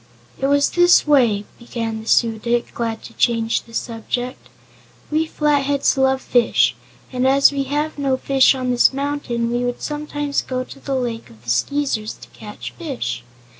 [0.39, 4.49] "It was this way," began the Su dic, glad to change the subject.
[5.11, 6.75] "We Flatheads love fish,
[7.13, 10.95] and as we have no fish on this mountain we would sometimes go to the
[10.95, 13.23] Lake of the Skeezers to catch fish.